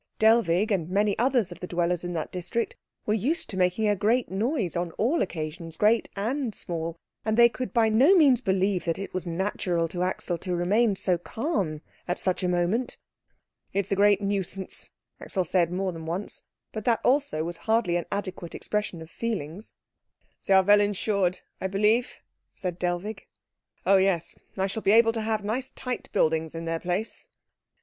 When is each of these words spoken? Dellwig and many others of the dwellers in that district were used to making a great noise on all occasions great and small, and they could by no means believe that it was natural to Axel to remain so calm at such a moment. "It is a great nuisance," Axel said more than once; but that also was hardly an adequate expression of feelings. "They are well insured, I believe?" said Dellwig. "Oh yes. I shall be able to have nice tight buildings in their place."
Dellwig 0.17 0.71
and 0.71 0.89
many 0.89 1.15
others 1.19 1.51
of 1.51 1.59
the 1.59 1.67
dwellers 1.67 2.03
in 2.03 2.13
that 2.13 2.31
district 2.31 2.75
were 3.05 3.13
used 3.13 3.51
to 3.51 3.55
making 3.55 3.87
a 3.87 3.95
great 3.95 4.31
noise 4.31 4.75
on 4.75 4.89
all 4.93 5.21
occasions 5.21 5.77
great 5.77 6.09
and 6.15 6.55
small, 6.55 6.97
and 7.23 7.37
they 7.37 7.47
could 7.47 7.71
by 7.71 7.87
no 7.87 8.15
means 8.15 8.41
believe 8.41 8.85
that 8.85 8.97
it 8.97 9.13
was 9.13 9.27
natural 9.27 9.87
to 9.89 10.01
Axel 10.01 10.39
to 10.39 10.55
remain 10.55 10.95
so 10.95 11.19
calm 11.19 11.81
at 12.07 12.17
such 12.17 12.41
a 12.41 12.47
moment. 12.47 12.97
"It 13.73 13.85
is 13.85 13.91
a 13.91 13.95
great 13.95 14.23
nuisance," 14.23 14.89
Axel 15.19 15.43
said 15.43 15.71
more 15.71 15.91
than 15.91 16.07
once; 16.07 16.41
but 16.71 16.83
that 16.85 17.01
also 17.03 17.43
was 17.43 17.57
hardly 17.57 17.95
an 17.95 18.07
adequate 18.11 18.55
expression 18.55 19.03
of 19.03 19.11
feelings. 19.11 19.75
"They 20.47 20.55
are 20.55 20.63
well 20.63 20.81
insured, 20.81 21.41
I 21.61 21.67
believe?" 21.67 22.15
said 22.55 22.79
Dellwig. 22.79 23.27
"Oh 23.85 23.97
yes. 23.97 24.33
I 24.57 24.65
shall 24.65 24.81
be 24.81 24.93
able 24.93 25.11
to 25.13 25.21
have 25.21 25.45
nice 25.45 25.69
tight 25.69 26.11
buildings 26.11 26.55
in 26.55 26.65
their 26.65 26.79
place." 26.79 27.29